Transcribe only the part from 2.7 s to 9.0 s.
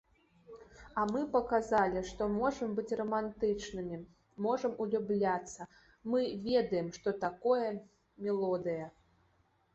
быць рамантычнымі, можам улюбляцца, мы ведаем, што такое мелодыя.